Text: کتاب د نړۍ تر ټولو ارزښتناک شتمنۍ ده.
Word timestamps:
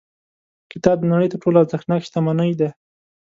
کتاب 0.71 0.97
د 1.01 1.05
نړۍ 1.13 1.27
تر 1.31 1.37
ټولو 1.43 1.57
ارزښتناک 1.63 2.01
شتمنۍ 2.07 2.51
ده. 2.59 2.69